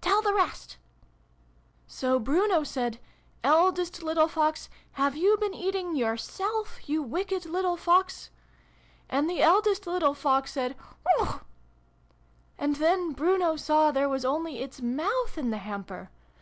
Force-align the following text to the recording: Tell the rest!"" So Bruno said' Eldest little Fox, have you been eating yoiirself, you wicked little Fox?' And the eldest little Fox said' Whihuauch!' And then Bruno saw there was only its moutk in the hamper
Tell 0.00 0.22
the 0.22 0.32
rest!"" 0.32 0.78
So 1.86 2.18
Bruno 2.18 2.64
said' 2.64 2.98
Eldest 3.44 4.02
little 4.02 4.26
Fox, 4.26 4.70
have 4.92 5.18
you 5.18 5.36
been 5.36 5.52
eating 5.52 5.92
yoiirself, 5.94 6.88
you 6.88 7.02
wicked 7.02 7.44
little 7.44 7.76
Fox?' 7.76 8.30
And 9.10 9.28
the 9.28 9.42
eldest 9.42 9.86
little 9.86 10.14
Fox 10.14 10.50
said' 10.52 10.76
Whihuauch!' 11.06 11.42
And 12.58 12.76
then 12.76 13.12
Bruno 13.12 13.54
saw 13.56 13.90
there 13.90 14.08
was 14.08 14.24
only 14.24 14.60
its 14.62 14.80
moutk 14.80 15.36
in 15.36 15.50
the 15.50 15.58
hamper 15.58 16.08